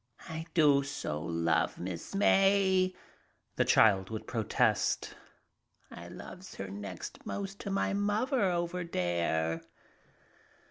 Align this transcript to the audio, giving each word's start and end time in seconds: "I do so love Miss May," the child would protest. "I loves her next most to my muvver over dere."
"I 0.27 0.47
do 0.55 0.81
so 0.81 1.21
love 1.21 1.77
Miss 1.77 2.15
May," 2.15 2.95
the 3.55 3.63
child 3.65 4.09
would 4.09 4.25
protest. 4.25 5.13
"I 5.91 6.07
loves 6.07 6.55
her 6.55 6.69
next 6.69 7.23
most 7.23 7.59
to 7.59 7.69
my 7.69 7.93
muvver 7.93 8.41
over 8.51 8.83
dere." 8.83 9.61